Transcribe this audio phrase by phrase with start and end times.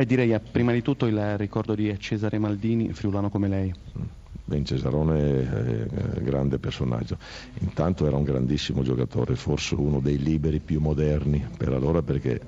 [0.00, 3.74] E direi eh, prima di tutto il ricordo di Cesare Maldini, friulano come lei.
[4.46, 7.18] Ben Cesarone è un grande personaggio,
[7.58, 12.40] intanto era un grandissimo giocatore, forse uno dei liberi più moderni per allora perché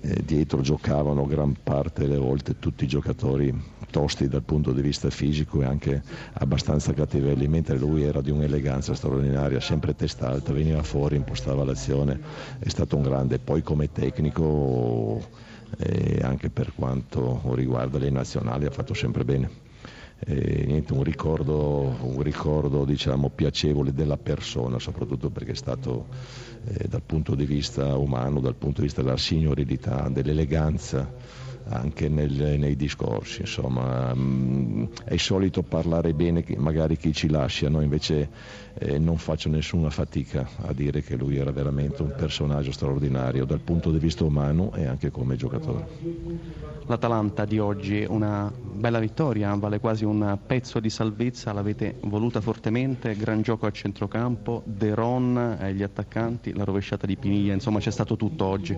[0.00, 3.54] eh, dietro giocavano gran parte delle volte tutti i giocatori
[3.90, 6.02] tosti dal punto di vista fisico e anche
[6.32, 12.18] abbastanza cattivelli, mentre lui era di un'eleganza straordinaria, sempre testa alta, veniva fuori, impostava l'azione,
[12.58, 15.22] è stato un grande, poi come tecnico
[15.76, 19.66] e anche per quanto riguarda le nazionali ha fatto sempre bene.
[20.20, 26.06] E, niente, un ricordo, un ricordo diciamo, piacevole della persona, soprattutto perché è stato
[26.64, 32.58] eh, dal punto di vista umano, dal punto di vista della signorilità, dell'eleganza anche nel,
[32.58, 37.80] nei discorsi, insomma mm, è solito parlare bene magari chi ci lascia, no?
[37.80, 38.28] invece
[38.74, 43.60] eh, non faccio nessuna fatica a dire che lui era veramente un personaggio straordinario dal
[43.60, 45.86] punto di vista umano e anche come giocatore.
[46.86, 53.14] L'Atalanta di oggi una bella vittoria, vale quasi un pezzo di salvezza, l'avete voluta fortemente,
[53.16, 58.16] gran gioco a centrocampo, De Ron, gli attaccanti, la rovesciata di Piniglia, insomma c'è stato
[58.16, 58.76] tutto oggi.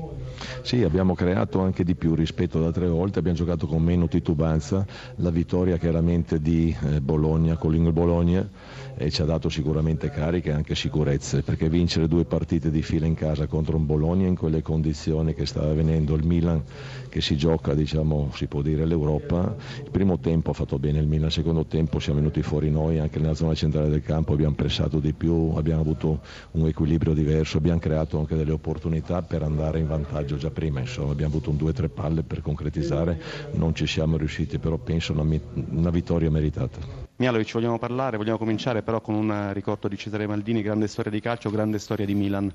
[0.63, 4.85] Sì, abbiamo creato anche di più rispetto ad altre volte, abbiamo giocato con meno titubanza,
[5.17, 8.49] la vittoria chiaramente di eh, Bologna, con l'Ingol Bologna
[8.97, 13.07] e ci ha dato sicuramente cariche e anche sicurezze, perché vincere due partite di fila
[13.07, 16.63] in casa contro un Bologna in quelle condizioni che stava avvenendo il Milan
[17.09, 19.55] che si gioca, diciamo, si può dire l'Europa,
[19.91, 23.19] primo tempo ha fatto bene il Milan, il secondo tempo siamo venuti fuori noi anche
[23.19, 26.21] nella zona centrale del campo, abbiamo pressato di più, abbiamo avuto
[26.53, 31.13] un equilibrio diverso, abbiamo creato anche delle opportunità per andare in vantaggio già prima, insomma
[31.13, 33.21] abbiamo avuto un 2-3 palle per concretizzare,
[33.53, 35.39] non ci siamo riusciti, però penso una,
[35.71, 36.79] una vittoria meritata.
[37.17, 41.21] Mialovic, vogliamo parlare, vogliamo cominciare però con un ricordo di Cesare Maldini, grande storia di
[41.21, 42.51] calcio, grande storia di Milan.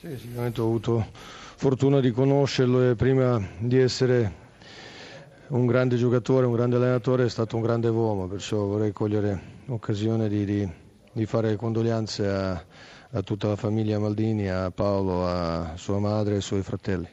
[0.00, 1.06] Sì, sicuramente ho avuto
[1.56, 4.44] fortuna di conoscerlo e prima di essere
[5.48, 10.28] un grande giocatore, un grande allenatore è stato un grande uomo, perciò vorrei cogliere l'occasione
[10.28, 10.68] di, di,
[11.12, 12.64] di fare condoglianze a,
[13.10, 17.08] a tutta la famiglia Maldini, a Paolo, a sua madre e ai suoi fratelli.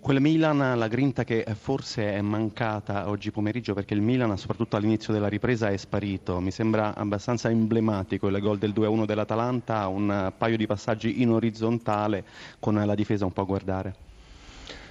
[0.00, 5.14] Quel Milan, la grinta che forse è mancata oggi pomeriggio perché il Milan, soprattutto all'inizio
[5.14, 6.40] della ripresa, è sparito.
[6.40, 12.24] Mi sembra abbastanza emblematico il gol del 2-1 dell'Atalanta, un paio di passaggi in orizzontale
[12.58, 13.94] con la difesa un po' a guardare.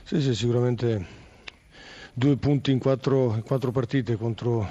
[0.04, 1.22] Sì, sì, sicuramente
[2.14, 4.68] due punti in quattro, in quattro partite contro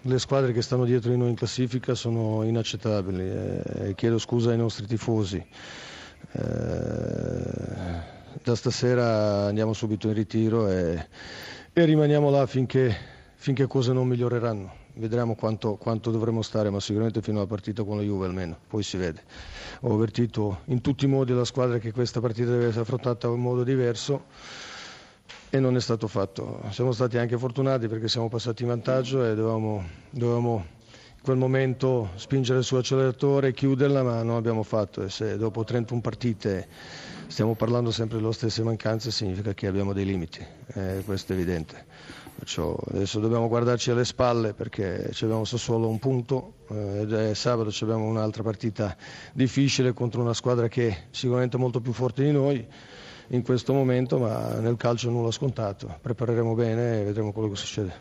[0.00, 3.22] le squadre che stanno dietro di noi in classifica sono inaccettabili.
[3.22, 5.44] Eh, chiedo scusa ai nostri tifosi.
[6.32, 8.12] Eh,
[8.42, 11.08] da stasera andiamo subito in ritiro e,
[11.72, 12.94] e rimaniamo là finché,
[13.34, 14.82] finché, cose non miglioreranno.
[14.96, 18.84] Vedremo quanto, quanto, dovremo stare, ma sicuramente fino alla partita con la Juve almeno, poi
[18.84, 19.22] si vede.
[19.80, 23.40] Ho avvertito in tutti i modi la squadra che questa partita deve essere affrontata in
[23.40, 24.26] modo diverso
[25.54, 26.60] e non è stato fatto.
[26.70, 30.64] Siamo stati anche fortunati perché siamo passati in vantaggio e dovevamo, dovevamo
[31.14, 36.00] in quel momento spingere sull'acceleratore e chiuderla, ma non abbiamo fatto e se dopo 31
[36.00, 36.66] partite
[37.28, 41.84] stiamo parlando sempre delle stesse mancanze significa che abbiamo dei limiti, eh, questo è evidente.
[42.36, 48.06] Perciò adesso dobbiamo guardarci alle spalle perché abbiamo solo un punto eh, e sabato abbiamo
[48.06, 48.96] un'altra partita
[49.32, 52.66] difficile contro una squadra che è sicuramente molto più forte di noi
[53.28, 55.96] in questo momento, ma nel calcio nulla scontato.
[56.00, 57.94] Prepareremo bene e vedremo quello che succede.